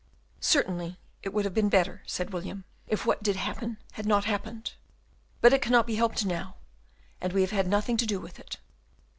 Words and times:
"Certainly, 0.39 0.97
it 1.21 1.31
would 1.31 1.45
have 1.45 1.53
been 1.53 1.69
better," 1.69 2.01
said 2.07 2.33
William, 2.33 2.63
"if 2.87 3.05
what 3.05 3.21
did 3.21 3.35
happen 3.35 3.77
had 3.91 4.07
not 4.07 4.25
happened. 4.25 4.73
But 5.41 5.53
it 5.53 5.61
cannot 5.61 5.85
be 5.85 5.93
helped 5.93 6.25
now, 6.25 6.55
and 7.21 7.31
we 7.33 7.41
have 7.41 7.51
had 7.51 7.67
nothing 7.67 7.97
to 7.97 8.07
do 8.07 8.19
with 8.19 8.39
it. 8.39 8.57